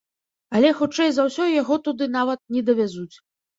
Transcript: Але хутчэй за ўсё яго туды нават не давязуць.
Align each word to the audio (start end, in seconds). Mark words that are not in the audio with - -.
Але 0.59 0.71
хутчэй 0.79 1.11
за 1.17 1.27
ўсё 1.27 1.45
яго 1.61 1.79
туды 1.89 2.09
нават 2.17 2.39
не 2.59 2.67
давязуць. 2.73 3.15